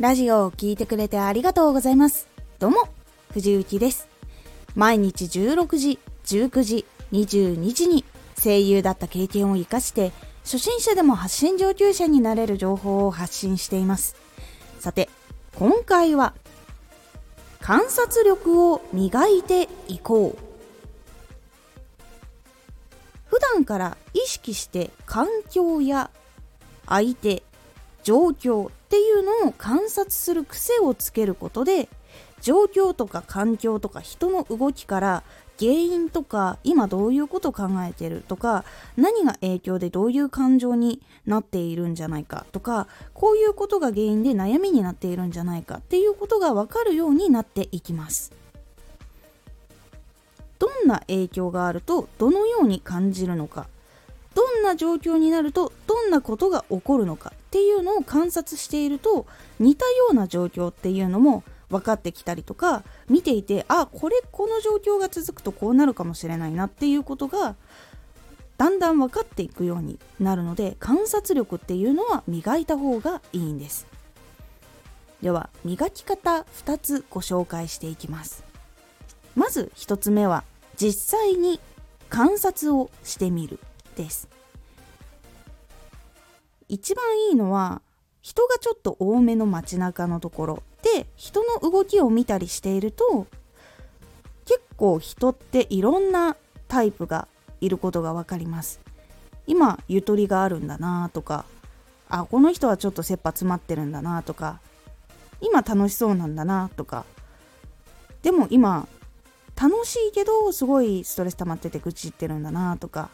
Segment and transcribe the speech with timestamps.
[0.00, 2.28] ラジオを聴いてくれてありがとうございます。
[2.60, 2.88] どうも、
[3.32, 4.06] 藤幸です。
[4.76, 8.04] 毎日16時、19時、22時に
[8.40, 10.12] 声優だった経験を活かして、
[10.44, 14.14] 初心者でも発信上級者になれる情報を発信しています。
[14.78, 15.08] さて、
[15.56, 16.32] 今回は、
[17.60, 20.38] 観察力を磨いていこう。
[23.26, 26.12] 普段から意識して環境や
[26.86, 27.42] 相手、
[28.04, 31.90] 状況っていうのを観察する癖をつけることで
[32.40, 35.22] 状況とか環境とか人の動きから
[35.58, 38.64] 原因とか今どういうこと考えてるとか
[38.96, 48.32] 何が影響でどういう感情になっているんじゃないかとかこういうことが原因で悩みになっているんじゃないかっていうことが分かるようになっていきます。
[50.58, 53.68] どんな影響があるとどのように感じるのか
[54.34, 59.26] どんな状況になるとどんなことが起こるのかっていうのを観察していると
[59.58, 67.56] 似たような状況っていうのも分かってきたりとか見ていてあこれこの状況が続くとこうなるかもしれないなっていうことが
[68.58, 73.86] だんだん分かっていくようになるので観察力っていうのは磨いた方がいいんです。
[75.22, 78.44] では磨き方2つご紹介していきます。
[79.34, 80.44] まず1つ目は
[80.76, 81.60] 実際に
[82.10, 83.58] 観察をしてみる
[83.96, 84.28] です。
[86.68, 87.82] 一番いいのは
[88.20, 93.26] 人がちょっと多めの街中のところで人の動きを見たりしていると
[94.44, 96.36] 結構人っていろんな
[96.68, 97.28] タイプが
[97.60, 98.80] いることが分かります。
[99.46, 101.46] 今ゆとりがあるんだなとか
[102.10, 104.60] あこの人はちょっと切羽詰まってるんだなとか
[105.40, 107.04] 今楽しそうなんだなとか。
[108.22, 108.86] でも今
[109.60, 113.10] 楽しいけどすごいストレス溜まってて愚痴ってるんだなとか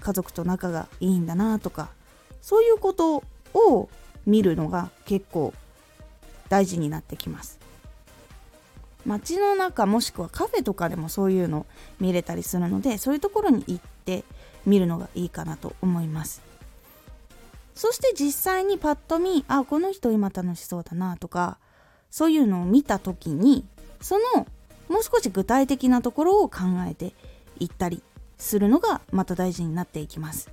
[0.00, 1.90] 家族と仲がいいんだなとか
[2.44, 3.88] そういうことを
[4.26, 5.54] 見るのが結構
[6.50, 7.58] 大事になってきます。
[9.06, 11.64] 街の中もしくはカフェとかでもそういうの
[12.00, 14.24] 見れたりするのでそういうところに行って
[14.66, 16.42] 見るのがいいかなと思います。
[17.74, 21.56] そして実際にパッと見あこの人今楽しそうだなとか
[22.10, 23.64] そういうのを見た時に
[24.02, 24.46] その
[24.90, 27.14] もう少し具体的なところを考えて
[27.58, 28.02] いったり
[28.36, 30.50] するのがまた大事になっていきます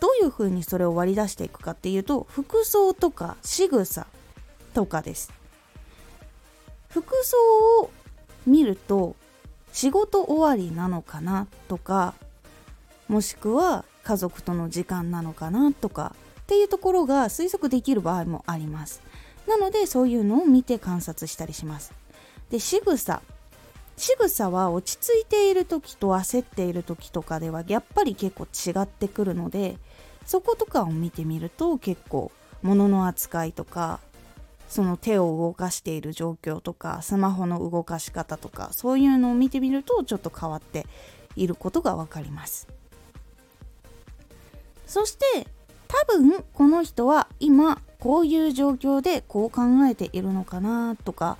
[0.00, 4.06] どういうふうにそれを割り出していくかっていうと服装とか仕草
[4.74, 5.32] とかです。
[6.88, 7.36] 服装
[7.82, 7.90] を
[8.46, 9.14] 見ると
[9.72, 12.14] 仕事終わりなのかなとか
[13.08, 19.02] もしくは家族との時間なのかなとかっていうところが推測できる場合もあります。
[19.46, 21.92] なのでそういうのを見て観察したりします。
[22.50, 23.22] で仕草。
[23.96, 29.76] 仕草は落ち着いている時と焦っている時とかではやっぱり結構違ってくるので
[30.26, 32.30] そことかを見てみると結構
[32.62, 34.00] 物の扱いとか
[34.68, 40.86] その手を動かしている状況とかスマホの動かし方とかそういうのを見てみるとちょっと変わって
[41.34, 42.68] いることが分かります。
[44.86, 45.46] そして
[45.88, 51.36] 多分この人は今こういう状況でこう考えているのかなとか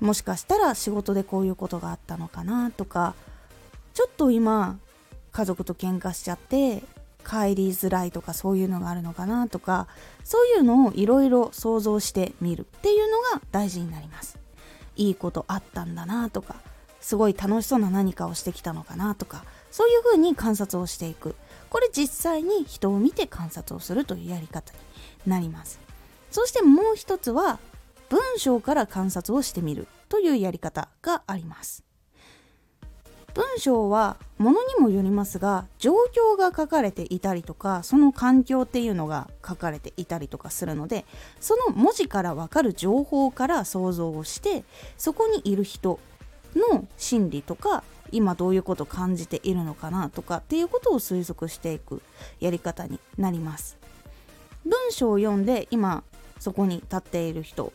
[0.00, 3.14] もしかしたら仕事でこういうことがあったのかなとか
[3.94, 4.78] ちょっと今
[5.32, 6.82] 家族と喧嘩しちゃって
[7.26, 9.88] 帰りづらいとかそういうのがあるのかなとか
[10.22, 14.38] そういうのをいろいろ想像してみるっていうのが大事になります。
[14.94, 16.54] いいことあったんだなとか
[17.00, 21.34] すごい楽しそうな何かをしてきたのかなとかそういうふうに観察をしていく。
[21.68, 25.80] これ実際に人を見て観察をするというやり方になります。
[26.30, 27.58] そしてもう一つは
[28.08, 31.82] 文章から観察をしてみるというやり方があります。
[33.36, 41.04] 文章はものにもよりますが状況が書かれていたりとかその環境っていうのが書かれていたりとかするので
[41.38, 44.64] その文字からわかる情報から想像をして
[44.96, 46.00] そこにいる人
[46.54, 52.00] の心理とか今どういうことを感じているのかなとかっていうことを推測していく
[52.40, 53.76] やり方になります。
[54.64, 56.02] 文章を読んで今
[56.38, 57.72] そこに立っている人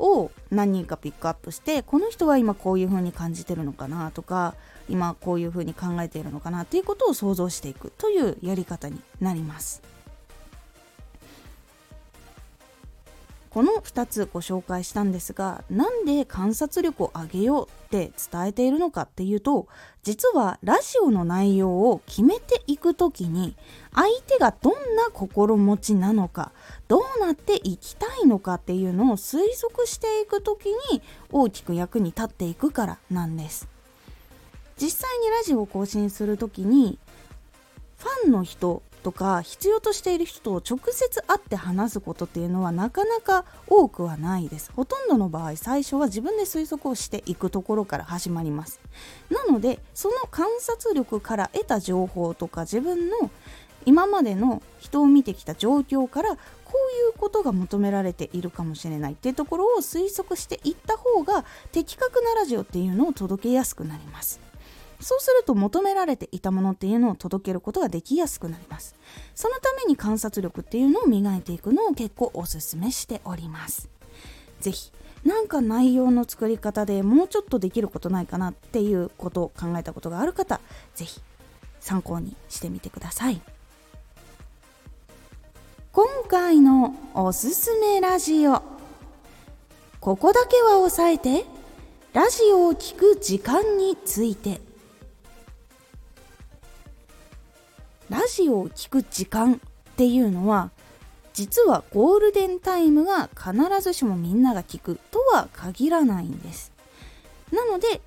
[0.00, 4.54] を何人かピックアップしてこの人は今こういう風に感じてるのかなとか
[4.88, 9.82] 今こういう風に考えているのかなっていうことを想像していくというやり方になります。
[13.50, 19.66] この2つご紹介したんですがなんで観察力を上げようって伝えているのかっていうと
[20.04, 23.56] 実はラジオの内容を決めていく時に
[23.92, 26.52] 相手がどんな心持ちなのか
[26.86, 33.68] どうなっていきたいのかっていうのを推測していく時に大きく役に立っていくからなんです。
[34.80, 36.98] 実際にラジオを更新する時に
[37.98, 44.70] ファンの人とか必要としている人と直接会って話すことっていうのはなかなか多くはないです。
[44.74, 48.80] ほとんどの場合最初は自分で推測をしていくところから始まります。
[49.30, 53.30] なのでその観察力から得た情報とか自分の
[53.86, 56.38] 今までの人を見てきた状況からこ
[56.74, 59.14] ういうことが求められているかもしれない。
[59.14, 64.49] っていうところを推測していった方が的確なラジオっていうのを届けやすくなります。
[65.00, 68.94] そうすると求められていたものっていうのを届けることができやすくなります。
[69.34, 73.88] そのために観察力っていうのを磨いていくのを結構おすすめしております。
[74.60, 74.92] 是非
[75.24, 80.60] なんか内容の作り方でもうちょっとできることないかなっていうことを考えたことがある方
[80.94, 81.20] 是非
[81.78, 83.40] 参考にしてみてください。
[85.92, 88.62] 今回のおすすめラジオ。
[90.00, 91.44] ここだけは押さえて
[92.12, 94.69] ラジオを聴く時間について。
[98.10, 99.58] ラジオを聴く時間っ
[99.96, 100.70] ていうのは
[101.32, 106.72] 実はゴールデンタイムが必ずしもみんなが聞くとは限らないんです。
[107.52, 108.00] なので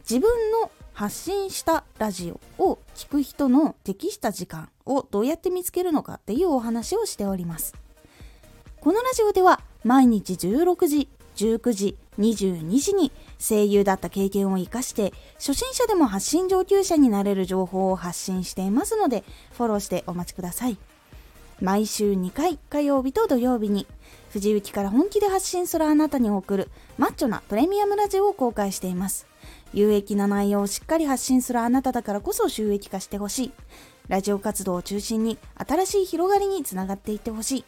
[0.00, 7.74] 自分の発信したラジオを聴く人の適した時間をどうやって見つけるのかっていうお話をしております。
[8.80, 13.12] このラジオでは毎日16時19時22時に
[13.46, 19.24] 声優だった経験を生かして初心者でも発信上級者になれる情報を発信していますので
[19.56, 20.78] フォローしてお待ちください。
[21.60, 23.86] 毎週2回火曜日と土曜日に
[24.30, 26.68] 藤雪から本気で発信するあなたに送る
[26.98, 29.26] マッチョなプレミアムラジオを公開しています。
[29.72, 33.52] 有益な内容をしっかり発信するあなただからこそ収益化してほしい。
[34.08, 37.64] ラジオ活動を中心に新しい広がりにつながっていってほしい。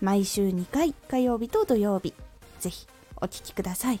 [0.00, 2.14] 毎週2回火曜日と土曜日
[2.58, 2.88] ぜひ
[3.20, 4.00] お聴きください。